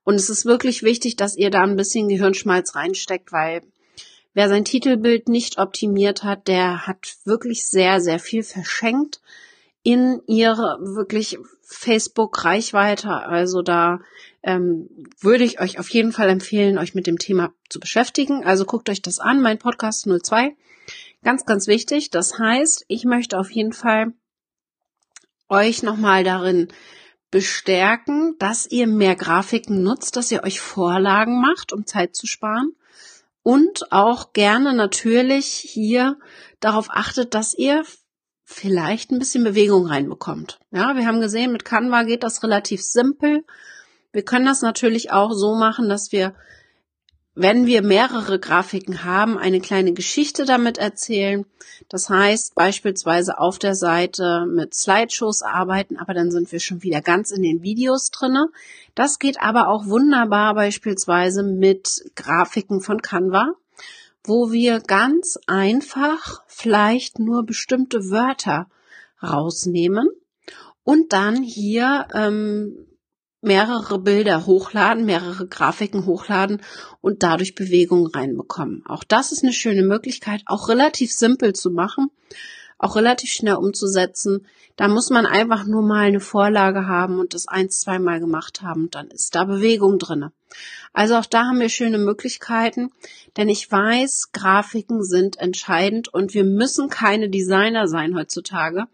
Und 0.05 0.15
es 0.15 0.29
ist 0.29 0.45
wirklich 0.45 0.83
wichtig, 0.83 1.17
dass 1.17 1.35
ihr 1.35 1.49
da 1.49 1.63
ein 1.63 1.75
bisschen 1.75 2.07
Gehirnschmalz 2.07 2.75
reinsteckt, 2.75 3.33
weil 3.33 3.61
wer 4.33 4.47
sein 4.47 4.63
Titelbild 4.63 5.27
nicht 5.27 5.57
optimiert 5.57 6.23
hat, 6.23 6.47
der 6.47 6.87
hat 6.87 7.17
wirklich 7.25 7.67
sehr, 7.67 7.99
sehr 7.99 8.19
viel 8.19 8.43
verschenkt 8.43 9.19
in 9.83 10.21
ihre 10.27 10.77
wirklich 10.81 11.39
Facebook-Reichweite. 11.63 13.09
Also 13.09 13.61
da 13.61 13.99
ähm, 14.43 14.89
würde 15.19 15.43
ich 15.43 15.59
euch 15.59 15.79
auf 15.79 15.89
jeden 15.89 16.11
Fall 16.11 16.29
empfehlen, 16.29 16.77
euch 16.77 16.93
mit 16.93 17.07
dem 17.07 17.17
Thema 17.17 17.53
zu 17.69 17.79
beschäftigen. 17.79 18.43
Also 18.43 18.65
guckt 18.65 18.89
euch 18.89 19.01
das 19.01 19.19
an, 19.19 19.41
mein 19.41 19.57
Podcast 19.57 20.07
02. 20.07 20.55
Ganz, 21.23 21.45
ganz 21.45 21.67
wichtig. 21.67 22.09
Das 22.09 22.37
heißt, 22.37 22.85
ich 22.87 23.05
möchte 23.05 23.39
auf 23.39 23.49
jeden 23.51 23.73
Fall 23.73 24.13
euch 25.49 25.83
nochmal 25.83 26.23
darin 26.23 26.69
bestärken, 27.29 28.35
dass 28.39 28.67
ihr 28.69 28.87
mehr 28.87 29.15
Grafiken 29.15 29.83
nutzt, 29.83 30.15
dass 30.15 30.31
ihr 30.31 30.43
euch 30.43 30.59
Vorlagen 30.59 31.41
macht, 31.41 31.71
um 31.73 31.85
Zeit 31.85 32.15
zu 32.15 32.27
sparen. 32.27 32.73
Und 33.43 33.91
auch 33.91 34.33
gerne 34.33 34.73
natürlich 34.73 35.47
hier 35.47 36.17
darauf 36.59 36.89
achtet, 36.89 37.33
dass 37.33 37.53
ihr 37.53 37.83
vielleicht 38.51 39.11
ein 39.11 39.19
bisschen 39.19 39.43
Bewegung 39.43 39.87
reinbekommt. 39.87 40.59
Ja, 40.71 40.95
wir 40.95 41.07
haben 41.07 41.21
gesehen, 41.21 41.51
mit 41.51 41.65
Canva 41.65 42.03
geht 42.03 42.23
das 42.23 42.43
relativ 42.43 42.83
simpel. 42.83 43.43
Wir 44.11 44.23
können 44.23 44.45
das 44.45 44.61
natürlich 44.61 45.11
auch 45.11 45.31
so 45.31 45.55
machen, 45.55 45.89
dass 45.89 46.11
wir, 46.11 46.33
wenn 47.33 47.65
wir 47.65 47.81
mehrere 47.81 48.39
Grafiken 48.39 49.03
haben, 49.03 49.37
eine 49.37 49.61
kleine 49.61 49.93
Geschichte 49.93 50.45
damit 50.45 50.77
erzählen. 50.77 51.45
Das 51.89 52.09
heißt, 52.09 52.55
beispielsweise 52.55 53.39
auf 53.39 53.57
der 53.57 53.75
Seite 53.75 54.45
mit 54.45 54.73
Slideshows 54.73 55.41
arbeiten, 55.41 55.97
aber 55.97 56.13
dann 56.13 56.29
sind 56.29 56.51
wir 56.51 56.59
schon 56.59 56.83
wieder 56.83 57.01
ganz 57.01 57.31
in 57.31 57.41
den 57.41 57.63
Videos 57.63 58.11
drinne. 58.11 58.47
Das 58.95 59.17
geht 59.17 59.41
aber 59.41 59.69
auch 59.69 59.85
wunderbar 59.85 60.53
beispielsweise 60.55 61.43
mit 61.43 62.03
Grafiken 62.15 62.81
von 62.81 63.01
Canva 63.01 63.55
wo 64.23 64.51
wir 64.51 64.79
ganz 64.79 65.37
einfach 65.47 66.43
vielleicht 66.47 67.19
nur 67.19 67.45
bestimmte 67.45 68.09
Wörter 68.09 68.67
rausnehmen 69.21 70.09
und 70.83 71.13
dann 71.13 71.43
hier 71.43 72.07
ähm, 72.13 72.87
mehrere 73.41 73.99
Bilder 73.99 74.45
hochladen, 74.45 75.05
mehrere 75.05 75.47
Grafiken 75.47 76.05
hochladen 76.05 76.61
und 77.01 77.23
dadurch 77.23 77.55
Bewegung 77.55 78.07
reinbekommen. 78.07 78.83
Auch 78.87 79.03
das 79.03 79.31
ist 79.31 79.43
eine 79.43 79.53
schöne 79.53 79.83
Möglichkeit, 79.83 80.43
auch 80.45 80.69
relativ 80.69 81.11
simpel 81.11 81.53
zu 81.53 81.71
machen 81.71 82.09
auch 82.81 82.95
relativ 82.95 83.31
schnell 83.31 83.55
umzusetzen. 83.55 84.47
Da 84.75 84.87
muss 84.87 85.11
man 85.11 85.27
einfach 85.27 85.65
nur 85.65 85.83
mal 85.83 86.07
eine 86.07 86.19
Vorlage 86.19 86.87
haben 86.87 87.19
und 87.19 87.35
das 87.35 87.47
eins, 87.47 87.79
zweimal 87.79 88.19
gemacht 88.19 88.61
haben 88.61 88.89
dann 88.89 89.07
ist 89.11 89.35
da 89.35 89.43
Bewegung 89.43 89.99
drinne. 89.99 90.31
Also 90.91 91.15
auch 91.15 91.25
da 91.25 91.45
haben 91.45 91.59
wir 91.59 91.69
schöne 91.69 91.99
Möglichkeiten, 91.99 92.89
denn 93.37 93.49
ich 93.49 93.71
weiß, 93.71 94.31
Grafiken 94.33 95.03
sind 95.03 95.37
entscheidend 95.37 96.11
und 96.11 96.33
wir 96.33 96.43
müssen 96.43 96.89
keine 96.89 97.29
Designer 97.29 97.87
sein 97.87 98.15
heutzutage, 98.15 98.85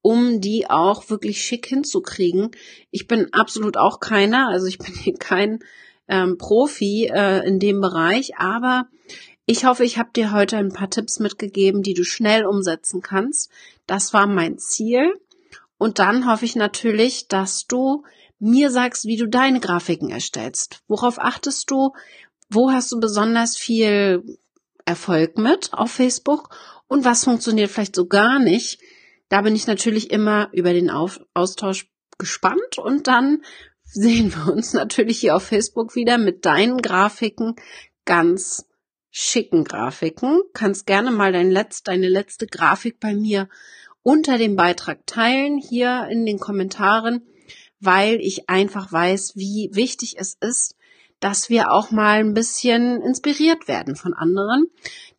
um 0.00 0.40
die 0.40 0.70
auch 0.70 1.10
wirklich 1.10 1.42
schick 1.42 1.66
hinzukriegen. 1.66 2.52
Ich 2.92 3.08
bin 3.08 3.32
absolut 3.32 3.76
auch 3.76 3.98
keiner, 3.98 4.48
also 4.48 4.66
ich 4.66 4.78
bin 4.78 4.94
hier 4.94 5.14
kein 5.18 5.58
ähm, 6.06 6.38
Profi 6.38 7.10
äh, 7.12 7.44
in 7.46 7.58
dem 7.58 7.80
Bereich, 7.80 8.38
aber 8.38 8.86
ich 9.46 9.64
hoffe, 9.64 9.84
ich 9.84 9.98
habe 9.98 10.10
dir 10.14 10.32
heute 10.32 10.56
ein 10.56 10.72
paar 10.72 10.88
Tipps 10.88 11.18
mitgegeben, 11.18 11.82
die 11.82 11.94
du 11.94 12.04
schnell 12.04 12.46
umsetzen 12.46 13.02
kannst. 13.02 13.50
Das 13.86 14.14
war 14.14 14.26
mein 14.26 14.58
Ziel. 14.58 15.12
Und 15.76 15.98
dann 15.98 16.30
hoffe 16.30 16.46
ich 16.46 16.56
natürlich, 16.56 17.28
dass 17.28 17.66
du 17.66 18.04
mir 18.38 18.70
sagst, 18.70 19.04
wie 19.04 19.16
du 19.16 19.28
deine 19.28 19.60
Grafiken 19.60 20.10
erstellst. 20.10 20.82
Worauf 20.88 21.18
achtest 21.18 21.70
du? 21.70 21.92
Wo 22.48 22.70
hast 22.72 22.90
du 22.92 23.00
besonders 23.00 23.56
viel 23.56 24.38
Erfolg 24.86 25.36
mit 25.36 25.72
auf 25.72 25.90
Facebook? 25.90 26.54
Und 26.88 27.04
was 27.04 27.24
funktioniert 27.24 27.70
vielleicht 27.70 27.96
so 27.96 28.06
gar 28.06 28.38
nicht? 28.38 28.78
Da 29.28 29.42
bin 29.42 29.54
ich 29.54 29.66
natürlich 29.66 30.10
immer 30.10 30.48
über 30.52 30.72
den 30.72 30.90
Austausch 30.90 31.90
gespannt 32.18 32.78
und 32.78 33.08
dann 33.08 33.42
sehen 33.84 34.34
wir 34.34 34.52
uns 34.52 34.72
natürlich 34.72 35.20
hier 35.20 35.36
auf 35.36 35.42
Facebook 35.42 35.94
wieder 35.94 36.18
mit 36.18 36.44
deinen 36.44 36.78
Grafiken 36.78 37.56
ganz 38.04 38.66
schicken 39.16 39.62
Grafiken. 39.62 40.42
Kannst 40.54 40.86
gerne 40.86 41.12
mal 41.12 41.32
dein 41.32 41.48
letzt, 41.48 41.86
deine 41.86 42.08
letzte 42.08 42.48
Grafik 42.48 42.98
bei 42.98 43.14
mir 43.14 43.48
unter 44.02 44.38
dem 44.38 44.56
Beitrag 44.56 45.06
teilen, 45.06 45.56
hier 45.56 46.08
in 46.10 46.26
den 46.26 46.40
Kommentaren, 46.40 47.22
weil 47.78 48.16
ich 48.16 48.50
einfach 48.50 48.90
weiß, 48.90 49.36
wie 49.36 49.70
wichtig 49.72 50.16
es 50.18 50.36
ist, 50.40 50.74
dass 51.20 51.48
wir 51.48 51.70
auch 51.70 51.92
mal 51.92 52.18
ein 52.18 52.34
bisschen 52.34 53.00
inspiriert 53.02 53.68
werden 53.68 53.94
von 53.94 54.14
anderen. 54.14 54.66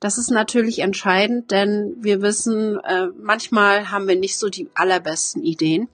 Das 0.01 0.17
ist 0.17 0.29
natürlich 0.29 0.79
entscheidend, 0.79 1.51
denn 1.51 1.95
wir 2.01 2.21
wissen, 2.21 2.77
äh, 2.81 3.07
manchmal 3.17 3.91
haben 3.91 4.09
wir 4.09 4.17
nicht 4.17 4.37
so 4.37 4.49
die 4.49 4.67
allerbesten 4.75 5.41
Ideen 5.41 5.87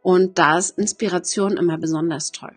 und 0.00 0.38
da 0.38 0.56
ist 0.56 0.78
Inspiration 0.78 1.58
immer 1.58 1.76
besonders 1.76 2.32
toll. 2.32 2.56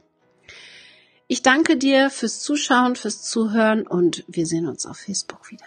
Ich 1.29 1.41
danke 1.41 1.75
dir 1.77 2.09
fürs 2.09 2.39
Zuschauen, 2.39 2.95
fürs 2.95 3.21
Zuhören 3.21 3.85
und 3.85 4.23
wir 4.27 4.45
sehen 4.45 4.65
uns 4.65 4.85
auf 4.85 4.97
Facebook 4.97 5.51
wieder. 5.51 5.65